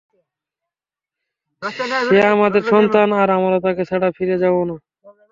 সে 2.07 2.19
আমাদের 2.33 2.61
সন্তান 2.71 3.09
আর 3.21 3.29
আমরা 3.37 3.57
তাকে 3.65 3.83
ছাড়া 3.89 4.09
ফিরে 4.17 4.35
যাবো 4.43 4.61
না। 4.69 4.75